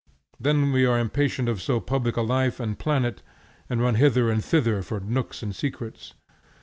Then 0.39 0.71
we 0.71 0.83
are 0.83 0.97
impatient 0.97 1.47
of 1.47 1.61
so 1.61 1.79
public 1.79 2.17
a 2.17 2.23
life 2.23 2.59
and 2.59 2.79
planet, 2.79 3.21
and 3.69 3.79
run 3.83 3.93
hither 3.93 4.31
and 4.31 4.43
thither 4.43 4.81
for 4.81 4.99
nooks 4.99 5.43
and 5.43 5.55
secrets. 5.55 6.15